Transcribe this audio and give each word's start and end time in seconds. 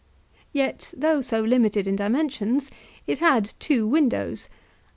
Yet, 0.51 0.95
though 0.97 1.21
so 1.21 1.41
limited 1.41 1.85
in 1.85 1.95
dimensions, 1.95 2.71
it 3.05 3.19
had 3.19 3.53
two 3.59 3.85
windows. 3.85 4.49